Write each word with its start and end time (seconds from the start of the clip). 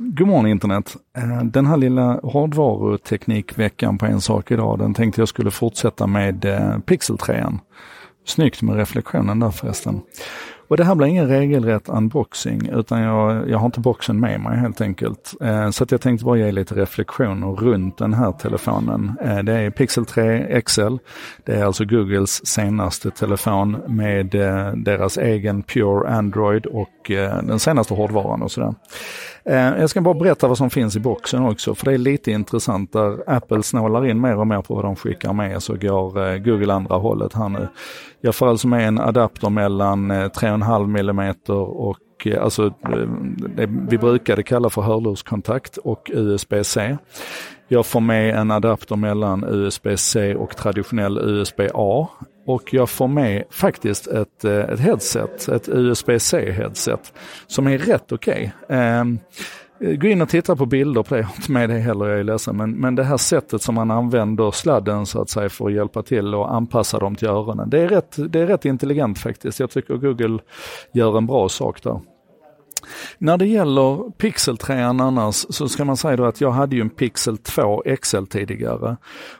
God 0.00 0.28
morgon 0.28 0.46
internet! 0.46 0.96
Eh, 1.16 1.44
den 1.44 1.66
här 1.66 1.76
lilla 1.76 2.20
hårdvaruteknikveckan 2.22 3.98
på 3.98 4.06
en 4.06 4.20
sak 4.20 4.50
idag, 4.50 4.78
den 4.78 4.94
tänkte 4.94 5.20
jag 5.20 5.28
skulle 5.28 5.50
fortsätta 5.50 6.06
med 6.06 6.44
eh, 6.44 6.78
Pixel 6.78 7.18
3. 7.18 7.46
Snyggt 8.26 8.62
med 8.62 8.76
reflektionen 8.76 9.40
där 9.40 9.50
förresten. 9.50 10.00
Och 10.68 10.76
det 10.76 10.84
här 10.84 10.94
blir 10.94 11.06
ingen 11.06 11.28
regelrätt 11.28 11.88
unboxing 11.88 12.68
utan 12.68 13.02
jag, 13.02 13.50
jag 13.50 13.58
har 13.58 13.66
inte 13.66 13.80
boxen 13.80 14.20
med 14.20 14.40
mig 14.40 14.58
helt 14.58 14.80
enkelt. 14.80 15.34
Eh, 15.40 15.70
så 15.70 15.84
att 15.84 15.90
jag 15.90 16.00
tänkte 16.00 16.24
bara 16.24 16.38
ge 16.38 16.52
lite 16.52 16.74
reflektioner 16.74 17.46
runt 17.46 17.98
den 17.98 18.14
här 18.14 18.32
telefonen. 18.32 19.12
Det 19.44 19.52
är 19.52 19.70
Pixel 19.70 20.06
3 20.06 20.62
XL. 20.62 20.96
Det 21.44 21.52
är 21.52 21.64
alltså 21.64 21.84
Googles 21.84 22.46
senaste 22.46 23.10
telefon 23.10 23.76
med 23.86 24.26
deras 24.76 25.18
egen 25.18 25.62
Pure 25.62 26.08
Android 26.08 26.66
och 26.66 27.10
den 27.42 27.58
senaste 27.58 27.94
hårdvaran 27.94 28.42
och 28.42 28.50
sådär. 28.50 28.74
Eh, 29.48 29.80
jag 29.80 29.90
ska 29.90 30.00
bara 30.00 30.14
berätta 30.14 30.48
vad 30.48 30.58
som 30.58 30.70
finns 30.70 30.96
i 30.96 31.00
boxen 31.00 31.44
också, 31.44 31.74
för 31.74 31.86
det 31.86 31.92
är 31.92 31.98
lite 31.98 32.30
intressant 32.30 32.92
där 32.92 33.22
Apple 33.26 33.62
snålar 33.62 34.06
in 34.06 34.20
mer 34.20 34.36
och 34.36 34.46
mer 34.46 34.62
på 34.62 34.74
vad 34.74 34.84
de 34.84 34.96
skickar 34.96 35.32
med 35.32 35.62
så 35.62 35.74
går 35.74 36.28
eh, 36.28 36.36
Google 36.36 36.72
andra 36.74 36.96
hållet 36.96 37.34
här 37.34 37.48
nu. 37.48 37.68
Jag 38.20 38.34
får 38.34 38.48
alltså 38.48 38.68
med 38.68 38.88
en 38.88 38.98
adapter 38.98 39.50
mellan 39.50 40.10
eh, 40.10 40.14
3,5 40.14 40.98
mm 40.98 41.34
och 41.56 41.98
alltså 42.40 42.72
det 43.56 43.66
vi 43.88 43.98
brukade 43.98 44.42
kalla 44.42 44.70
för 44.70 44.82
hörlurskontakt 44.82 45.76
och 45.76 46.10
USB-C. 46.14 46.96
Jag 47.68 47.86
får 47.86 48.00
med 48.00 48.34
en 48.34 48.50
adapter 48.50 48.96
mellan 48.96 49.44
USB-C 49.44 50.34
och 50.34 50.56
traditionell 50.56 51.18
USB-A 51.18 52.08
och 52.48 52.74
jag 52.74 52.90
får 52.90 53.08
med 53.08 53.44
faktiskt 53.50 54.06
ett, 54.06 54.44
eh, 54.44 54.52
ett 54.52 54.80
headset, 54.80 55.48
ett 55.48 55.68
USB-C 55.68 56.52
headset 56.52 57.12
som 57.46 57.66
är 57.66 57.78
rätt 57.78 58.12
okej. 58.12 58.52
Okay. 58.64 59.00
Um, 59.00 59.18
Gå 59.80 60.06
in 60.06 60.22
och 60.22 60.28
titta 60.28 60.56
på 60.56 60.66
bilder 60.66 61.02
på 61.02 61.14
det, 61.14 61.20
jag 61.20 61.26
har 61.26 61.34
inte 61.36 61.52
med 61.52 61.70
det 61.70 61.78
heller, 61.78 62.06
jag 62.06 62.20
är 62.20 62.24
ledsen. 62.24 62.56
Men, 62.56 62.70
men 62.70 62.94
det 62.94 63.04
här 63.04 63.16
sättet 63.16 63.62
som 63.62 63.74
man 63.74 63.90
använder 63.90 64.50
sladden 64.50 65.06
så 65.06 65.22
att 65.22 65.30
säga 65.30 65.48
för 65.48 65.66
att 65.66 65.72
hjälpa 65.72 66.02
till 66.02 66.34
och 66.34 66.54
anpassa 66.54 66.98
dem 66.98 67.16
till 67.16 67.28
öronen. 67.28 67.70
Det 67.70 67.80
är 67.80 67.88
rätt, 67.88 68.16
det 68.28 68.40
är 68.40 68.46
rätt 68.46 68.64
intelligent 68.64 69.18
faktiskt. 69.18 69.60
Jag 69.60 69.70
tycker 69.70 69.94
Google 69.94 70.38
gör 70.92 71.18
en 71.18 71.26
bra 71.26 71.48
sak 71.48 71.82
där. 71.82 72.00
När 73.18 73.36
det 73.36 73.46
gäller 73.46 74.10
Pixel 74.10 74.56
3 74.56 74.80
annars 74.80 75.46
så 75.48 75.68
ska 75.68 75.84
man 75.84 75.96
säga 75.96 76.16
då 76.16 76.24
att 76.24 76.40
jag 76.40 76.50
hade 76.50 76.76
ju 76.76 76.82
en 76.82 76.90
Pixel 76.90 77.38
2 77.38 77.82
XL 78.00 78.24
tidigare. 78.24 78.96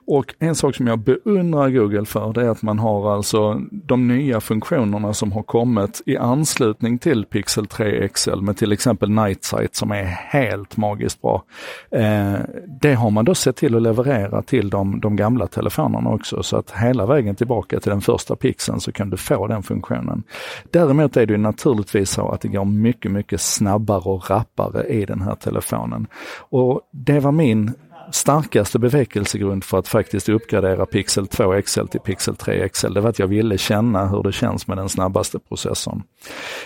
Och 0.06 0.34
en 0.38 0.54
sak 0.54 0.74
som 0.74 0.86
jag 0.86 0.98
beundrar 0.98 1.70
Google 1.70 2.04
för 2.04 2.32
det 2.32 2.44
är 2.44 2.48
att 2.48 2.62
man 2.62 2.78
har 2.78 3.14
alltså 3.14 3.60
de 3.70 4.08
nya 4.08 4.40
funktionerna 4.40 5.14
som 5.14 5.32
har 5.32 5.42
kommit 5.42 6.02
i 6.06 6.16
anslutning 6.16 6.98
till 6.98 7.24
Pixel 7.24 7.66
3 7.66 8.08
XL 8.08 8.40
med 8.40 8.56
till 8.56 8.72
exempel 8.72 9.10
Night 9.10 9.44
Sight 9.44 9.74
som 9.74 9.90
är 9.90 10.04
helt 10.04 10.76
magiskt 10.76 11.22
bra. 11.22 11.42
Eh, 11.90 12.34
det 12.80 12.94
har 12.94 13.10
man 13.10 13.24
då 13.24 13.34
sett 13.34 13.56
till 13.56 13.76
att 13.76 13.82
leverera 13.82 14.42
till 14.42 14.70
de, 14.70 15.00
de 15.00 15.16
gamla 15.16 15.46
telefonerna 15.46 16.10
också 16.10 16.42
så 16.42 16.56
att 16.56 16.70
hela 16.70 17.06
vägen 17.06 17.34
tillbaka 17.34 17.80
till 17.80 17.90
den 17.90 18.00
första 18.00 18.36
pixeln 18.36 18.80
så 18.80 18.92
kan 18.92 19.10
du 19.10 19.16
få 19.16 19.46
den 19.46 19.62
funktionen. 19.62 20.22
Däremot 20.70 21.16
är 21.16 21.26
det 21.26 21.32
ju 21.32 21.38
naturligtvis 21.38 22.10
så 22.10 22.28
att 22.28 22.40
det 22.40 22.48
går 22.48 22.64
mycket, 22.64 23.12
mycket 23.12 23.28
mycket 23.28 23.40
snabbare 23.68 23.98
och 23.98 24.30
rappare 24.30 24.86
i 24.86 25.04
den 25.04 25.22
här 25.22 25.34
telefonen. 25.34 26.06
Och 26.50 26.80
det 26.92 27.20
var 27.20 27.32
min 27.32 27.74
starkaste 28.12 28.78
bevekelsegrund 28.78 29.64
för 29.64 29.78
att 29.78 29.88
faktiskt 29.88 30.28
uppgradera 30.28 30.86
Pixel 30.86 31.26
2 31.26 31.62
XL 31.62 31.86
till 31.86 32.00
Pixel 32.00 32.36
3 32.36 32.68
XL, 32.68 32.94
det 32.94 33.00
var 33.00 33.10
att 33.10 33.18
jag 33.18 33.26
ville 33.26 33.58
känna 33.58 34.08
hur 34.08 34.22
det 34.22 34.32
känns 34.32 34.66
med 34.66 34.76
den 34.76 34.88
snabbaste 34.88 35.38
processorn. 35.38 36.02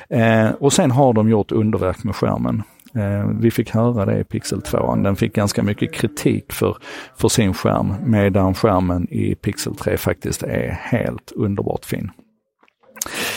Eh, 0.09 0.51
och 0.51 0.73
sen 0.73 0.91
har 0.91 1.13
de 1.13 1.29
gjort 1.29 1.53
underverk 1.53 2.05
med 2.05 2.17
skärmen. 2.17 2.63
Eh, 2.95 3.29
vi 3.41 3.51
fick 3.51 3.71
höra 3.71 4.07
det 4.07 4.21
i 4.21 4.25
Pixel 4.25 4.63
2, 4.63 4.95
den 4.97 5.17
fick 5.17 5.35
ganska 5.35 5.63
mycket 5.63 5.93
kritik 5.93 6.53
för, 6.53 6.77
för 7.17 7.29
sin 7.29 7.55
skärm, 7.55 7.95
medan 8.05 8.55
skärmen 8.55 9.09
i 9.11 9.35
Pixel 9.35 9.75
3 9.75 9.97
faktiskt 9.97 10.43
är 10.43 10.79
helt 10.81 11.33
underbart 11.37 11.85
fin. 11.85 12.11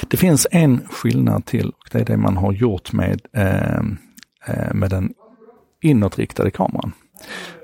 Det 0.10 0.18
finns 0.18 0.48
en 0.52 0.88
skillnad 0.88 1.46
till 1.46 1.70
och 1.70 1.90
det 1.92 2.00
är 2.00 2.06
det 2.06 2.18
man 2.18 2.38
har 2.38 2.54
gjort 2.54 2.94
med, 2.94 3.22
ehm, 3.34 3.98
eh, 4.48 4.74
med 4.74 4.90
den 4.90 5.14
inåtriktade 5.82 6.52
kameran. 6.52 6.92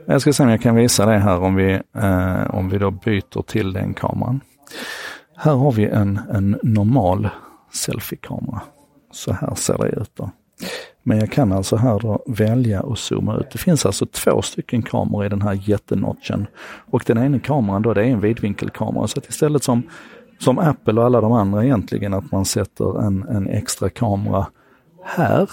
Jag 0.06 0.22
ska 0.22 0.34
se 0.34 0.44
om 0.44 0.50
jag 0.50 0.62
kan 0.62 0.75
visa 0.75 1.06
det 1.06 1.18
här 1.18 1.40
om 1.40 1.56
vi, 1.56 1.80
eh, 1.96 2.56
om 2.56 2.69
vi 2.69 2.78
då 2.78 2.91
byter 2.91 3.41
till 3.41 3.74
den 3.74 3.94
kameran. 3.94 4.41
Här 5.35 5.56
har 5.56 5.72
vi 5.72 5.85
en, 5.85 6.19
en 6.34 6.59
normal 6.63 7.30
selfie-kamera. 7.74 8.62
Så 9.12 9.34
här 9.34 9.56
ser 9.56 9.78
det 9.78 9.90
ut 9.90 10.12
då. 10.16 10.31
Men 11.03 11.19
jag 11.19 11.31
kan 11.31 11.51
alltså 11.51 11.75
här 11.75 12.00
då 12.00 12.24
välja 12.28 12.81
och 12.81 12.97
zooma 12.97 13.38
ut. 13.38 13.51
Det 13.51 13.57
finns 13.57 13.85
alltså 13.85 14.06
två 14.06 14.41
stycken 14.41 14.81
kameror 14.81 15.25
i 15.25 15.30
den 15.30 15.41
här 15.41 15.59
jättenotchen. 15.69 16.47
Och 16.63 17.03
den 17.06 17.18
ena 17.18 17.40
kameran 17.40 17.81
då 17.81 17.94
det 17.94 18.01
är 18.01 18.06
en 18.06 18.22
vidvinkelkamera. 18.22 19.07
Så 19.07 19.19
att 19.19 19.30
istället 19.30 19.63
som 19.63 19.84
som 20.41 20.59
Apple 20.59 21.00
och 21.00 21.06
alla 21.06 21.22
de 21.22 21.31
andra 21.31 21.63
egentligen, 21.66 22.13
att 22.13 22.31
man 22.31 22.46
sätter 22.46 23.02
en, 23.02 23.24
en 23.24 23.47
extra 23.47 23.90
kamera 23.90 24.47
här, 25.03 25.50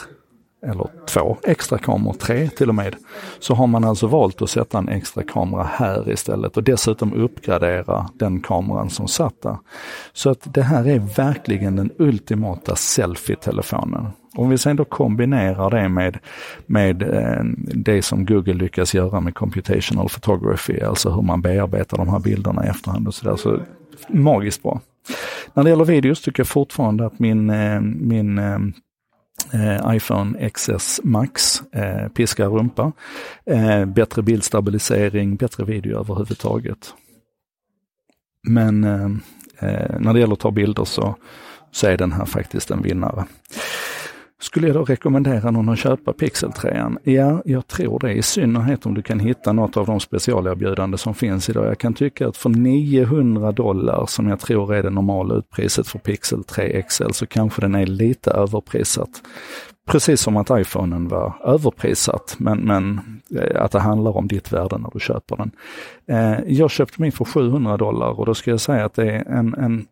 eller 0.66 0.86
två 1.06 1.36
extra 1.42 1.78
kameror, 1.78 2.12
tre 2.12 2.48
till 2.48 2.68
och 2.68 2.74
med, 2.74 2.96
så 3.38 3.54
har 3.54 3.66
man 3.66 3.84
alltså 3.84 4.06
valt 4.06 4.42
att 4.42 4.50
sätta 4.50 4.78
en 4.78 4.88
extra 4.88 5.22
kamera 5.22 5.62
här 5.62 6.10
istället 6.10 6.56
och 6.56 6.62
dessutom 6.62 7.12
uppgradera 7.12 8.08
den 8.14 8.40
kameran 8.40 8.90
som 8.90 9.08
satt 9.08 9.42
där. 9.42 9.56
Så 10.12 10.30
att 10.30 10.54
det 10.54 10.62
här 10.62 10.88
är 10.88 10.98
verkligen 10.98 11.76
den 11.76 11.90
ultimata 11.98 12.76
selfie-telefonen. 12.76 14.06
Om 14.36 14.48
vi 14.48 14.58
sen 14.58 14.76
då 14.76 14.84
kombinerar 14.84 15.70
det 15.70 15.88
med, 15.88 16.18
med 16.66 17.02
eh, 17.02 17.44
det 17.74 18.02
som 18.02 18.26
Google 18.26 18.54
lyckas 18.54 18.94
göra 18.94 19.20
med 19.20 19.34
computational 19.34 20.08
photography, 20.08 20.80
alltså 20.80 21.10
hur 21.10 21.22
man 21.22 21.42
bearbetar 21.42 21.96
de 21.96 22.08
här 22.08 22.18
bilderna 22.20 22.66
i 22.66 22.68
efterhand 22.68 23.08
och 23.08 23.14
sådär, 23.14 23.36
så 23.36 23.60
magiskt 24.08 24.62
bra. 24.62 24.80
När 25.54 25.64
det 25.64 25.70
gäller 25.70 25.84
videos 25.84 26.22
tycker 26.22 26.40
jag 26.40 26.48
fortfarande 26.48 27.06
att 27.06 27.18
min, 27.18 27.50
eh, 27.50 27.80
min 27.80 28.38
eh, 29.52 29.94
iPhone 29.94 30.50
XS 30.50 31.00
Max 31.04 31.62
eh, 31.72 32.08
piskar 32.08 32.48
rumpa. 32.48 32.92
Eh, 33.46 33.84
bättre 33.84 34.22
bildstabilisering, 34.22 35.36
bättre 35.36 35.64
video 35.64 35.98
överhuvudtaget. 35.98 36.94
Men 38.48 38.84
eh, 38.84 39.10
eh, 39.58 40.00
när 40.00 40.12
det 40.12 40.20
gäller 40.20 40.32
att 40.32 40.40
ta 40.40 40.50
bilder 40.50 40.84
så, 40.84 41.16
så 41.70 41.86
är 41.86 41.96
den 41.96 42.12
här 42.12 42.24
faktiskt 42.24 42.70
en 42.70 42.82
vinnare. 42.82 43.24
Skulle 44.40 44.66
jag 44.66 44.76
då 44.76 44.84
rekommendera 44.84 45.50
någon 45.50 45.68
att 45.68 45.78
köpa 45.78 46.12
Pixel 46.12 46.52
3? 46.52 46.84
Ja, 47.02 47.42
jag 47.44 47.66
tror 47.66 47.98
det. 47.98 48.12
I 48.12 48.22
synnerhet 48.22 48.86
om 48.86 48.94
du 48.94 49.02
kan 49.02 49.20
hitta 49.20 49.52
något 49.52 49.76
av 49.76 49.86
de 49.86 50.00
specialerbjudanden 50.00 50.98
som 50.98 51.14
finns 51.14 51.48
idag. 51.48 51.66
Jag 51.66 51.78
kan 51.78 51.94
tycka 51.94 52.28
att 52.28 52.36
för 52.36 52.48
900 52.48 53.52
dollar, 53.52 54.06
som 54.06 54.28
jag 54.28 54.40
tror 54.40 54.74
är 54.74 54.82
det 54.82 54.90
normala 54.90 55.34
utpriset 55.34 55.88
för 55.88 55.98
Pixel 55.98 56.44
3 56.44 56.82
XL, 56.82 57.10
så 57.12 57.26
kanske 57.26 57.60
den 57.60 57.74
är 57.74 57.86
lite 57.86 58.30
överprisat. 58.30 59.10
Precis 59.86 60.20
som 60.20 60.36
att 60.36 60.50
iPhonen 60.50 61.08
var 61.08 61.34
överprisat, 61.44 62.36
men, 62.38 62.58
men 62.58 63.00
eh, 63.36 63.62
att 63.62 63.72
det 63.72 63.80
handlar 63.80 64.16
om 64.16 64.28
ditt 64.28 64.52
värde 64.52 64.78
när 64.78 64.90
du 64.92 65.00
köper 65.00 65.36
den. 65.36 65.50
Eh, 66.06 66.38
jag 66.46 66.70
köpte 66.70 67.02
min 67.02 67.12
för 67.12 67.24
700 67.24 67.76
dollar 67.76 68.20
och 68.20 68.26
då 68.26 68.34
ska 68.34 68.50
jag 68.50 68.60
säga 68.60 68.84
att 68.84 68.94
det 68.94 69.10
är 69.10 69.24
en, 69.28 69.54
en 69.54 69.86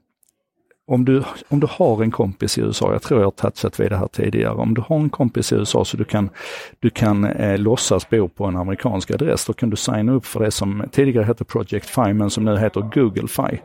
om 0.88 1.04
du, 1.04 1.22
om 1.48 1.60
du 1.60 1.66
har 1.70 2.02
en 2.02 2.10
kompis 2.10 2.58
i 2.58 2.60
USA, 2.60 2.92
jag 2.92 3.02
tror 3.02 3.20
jag 3.20 3.26
har 3.26 3.30
touchat 3.30 3.80
vid 3.80 3.91
det 3.91 3.97
här 3.97 4.08
tidigare, 4.08 4.54
om 4.54 4.74
du 4.74 4.80
har 4.80 4.97
en 4.97 5.10
kompis 5.10 5.52
i 5.52 5.54
USA 5.54 5.84
så 5.84 5.97
du 5.97 6.04
kan, 6.04 6.30
du 6.80 6.91
kan 6.91 7.24
eh, 7.24 7.58
låtsas 7.58 8.10
bo 8.10 8.28
på 8.28 8.44
en 8.44 8.56
amerikansk 8.56 9.10
adress, 9.10 9.47
då 9.47 9.52
kan 9.52 9.70
du 9.70 9.76
signa 9.76 10.12
upp 10.12 10.26
för 10.26 10.41
det 10.41 10.50
som 10.50 10.84
tidigare 10.92 11.24
hette 11.24 11.44
Project 11.44 11.91
Fi 11.91 12.12
men 12.12 12.30
som 12.30 12.44
nu 12.44 12.58
heter 12.58 12.80
Google 12.80 13.28
Fi. 13.28 13.60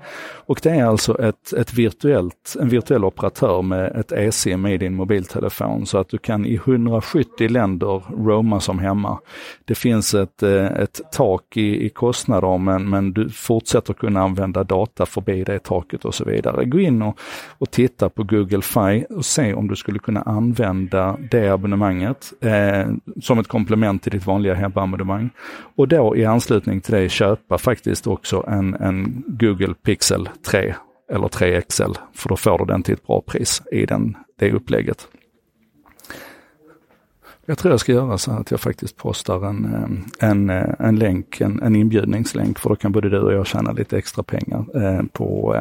Och 0.46 0.59
det 0.64 0.70
är 0.70 0.86
alltså 0.86 1.22
ett, 1.22 1.54
ett 1.54 1.74
virtuellt, 1.74 2.56
en 2.59 2.70
virtuell 2.70 3.06
operatör 3.06 3.62
med 3.62 3.92
ett 3.96 4.12
eSIM 4.12 4.66
i 4.66 4.78
din 4.78 4.96
mobiltelefon 4.96 5.86
så 5.86 5.98
att 5.98 6.09
du 6.09 6.18
kan 6.18 6.46
i 6.46 6.56
170 6.56 7.50
länder 7.50 8.03
roama 8.26 8.59
som 8.59 8.79
hemma. 8.79 9.20
Det 9.66 9.76
finns 9.76 10.14
ett, 10.14 10.44
eh, 10.44 10.66
ett 10.66 11.02
tak 11.12 11.58
i, 11.58 11.85
i 11.85 11.90
kostnader 11.90 12.58
men, 12.58 12.90
men 12.90 13.14
du 13.14 13.29
fortsätter 13.29 13.94
kunna 13.94 14.22
använda 14.22 14.64
data 14.64 15.06
förbi 15.06 15.44
det 15.44 15.59
taket 15.59 16.06
och 16.06 16.16
så 16.16 16.26
vidare. 16.26 16.66
Gå 16.66 16.79
in 16.79 17.02
och 17.02 17.10
och, 17.58 17.72
titta 17.72 18.09
på 18.09 18.23
Google 18.23 18.61
Fi 18.61 19.05
och 19.09 19.25
se 19.25 19.53
om 19.53 19.67
du 19.67 19.75
skulle 19.75 19.99
kunna 19.99 20.22
använda 20.22 21.17
det 21.31 21.49
abonnemanget 21.49 22.34
eh, 22.41 22.87
som 23.22 23.40
ett 23.40 23.47
komplement 23.47 24.03
till 24.03 24.11
ditt 24.11 24.25
vanliga 24.25 24.53
hemabonnemang. 24.53 25.29
Och 25.75 25.87
då 25.87 26.16
i 26.16 26.25
anslutning 26.25 26.81
till 26.81 26.93
det 26.93 27.09
köpa 27.09 27.58
faktiskt 27.58 28.08
också 28.08 28.46
en, 28.47 28.73
en 28.75 29.23
Google 29.28 29.73
Pixel 29.84 30.29
3 30.46 30.75
eller 31.11 31.28
3 31.28 31.61
XL, 31.61 31.91
för 32.13 32.29
då 32.29 32.35
får 32.35 32.59
du 32.59 32.66
den 32.66 32.84
till 32.84 32.93
ett 32.93 33.08
bra 33.08 33.22
pris 33.22 33.61
i 33.72 33.85
den, 33.85 34.17
det 34.40 34.52
upplägget. 34.52 35.08
Jag 37.46 37.58
tror 37.58 37.72
jag 37.72 37.79
ska 37.79 37.91
göra 37.91 38.17
så 38.17 38.32
att 38.32 38.52
jag 38.52 38.59
faktiskt 38.59 38.97
postar 38.97 39.46
en, 39.46 40.03
en, 40.20 40.49
eh, 40.49 40.70
en 40.79 40.96
länk, 40.96 41.41
en, 41.41 41.61
en 41.61 41.76
inbjudningslänk, 41.76 42.59
för 42.59 42.70
då 42.70 42.76
kan 42.76 42.91
både 42.91 43.09
du 43.09 43.20
och 43.20 43.34
jag 43.34 43.47
tjäna 43.47 43.72
lite 43.72 43.97
extra 43.97 44.23
pengar 44.23 44.66
eh, 44.76 45.03
på, 45.14 45.55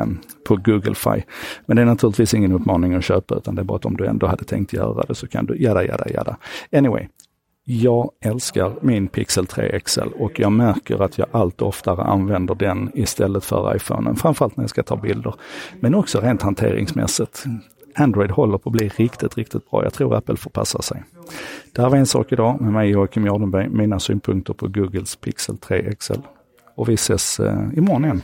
på 0.49 0.57
Google 0.57 0.95
Fi. 0.95 1.25
Men 1.67 1.77
det 1.77 1.83
är 1.83 1.87
naturligtvis 1.87 2.35
ingen 2.35 2.53
uppmaning 2.53 2.95
att 2.95 3.05
köpa, 3.05 3.35
utan 3.35 3.55
det 3.55 3.63
är 3.63 3.65
bara 3.65 3.77
att 3.77 3.85
om 3.85 3.97
du 3.97 4.07
ändå 4.07 4.27
hade 4.27 4.45
tänkt 4.45 4.73
göra 4.73 5.05
det 5.09 5.15
så 5.15 5.27
kan 5.27 5.47
du, 5.47 5.57
jada, 5.63 5.85
jada, 5.85 6.11
jada. 6.11 6.37
Anyway, 6.73 7.07
Jag 7.65 8.11
älskar 8.25 8.73
min 8.83 9.09
Pixel 9.09 9.47
3 9.47 9.81
XL 9.81 10.09
och 10.19 10.41
jag 10.41 10.53
märker 10.53 11.03
att 11.03 11.19
jag 11.19 11.29
allt 11.31 11.63
oftare 11.63 12.03
använder 12.03 12.55
den 12.55 12.91
istället 12.95 13.45
för 13.45 13.77
iPhonen. 13.77 14.17
Framförallt 14.17 14.57
när 14.57 14.65
jag 14.65 14.71
ska 14.71 14.83
ta 14.83 14.97
bilder. 14.97 15.35
Men 15.81 15.95
också 15.95 16.21
rent 16.21 16.43
hanteringsmässigt. 16.43 17.45
Android 18.01 18.31
håller 18.31 18.59
på 18.59 18.69
att 18.69 18.77
bli 18.77 18.89
riktigt, 18.89 19.37
riktigt 19.37 19.71
bra. 19.71 19.83
Jag 19.85 19.93
tror 19.93 20.17
Apple 20.17 20.37
får 20.37 20.51
passa 20.51 20.83
sig. 20.83 21.05
Det 21.73 21.83
här 21.83 21.91
var 21.91 21.97
en 21.97 22.07
sak 22.07 22.33
idag 22.33 22.61
med 22.61 22.73
mig 22.73 22.91
Joakim 22.91 23.27
Jardenberg. 23.27 23.69
Mina 23.69 24.01
synpunkter 24.01 24.55
på 24.55 24.69
Googles 24.69 25.17
Pixel 25.17 25.59
3 25.59 25.95
XL. 25.95 26.21
Och 26.75 26.89
vi 26.89 26.95
ses 26.95 27.41
eh, 27.41 27.69
imorgon 27.77 28.05
igen. 28.05 28.23